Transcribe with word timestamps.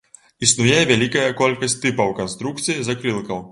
Існуе 0.45 0.79
вялікая 0.91 1.27
колькасць 1.43 1.77
тыпаў 1.85 2.17
канструкцыі 2.23 2.79
закрылкаў. 2.91 3.49